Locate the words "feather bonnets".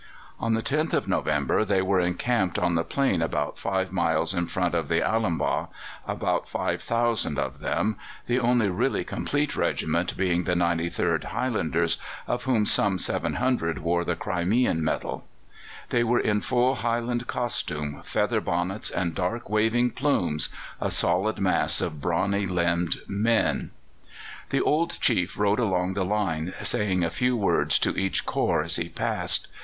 18.03-18.89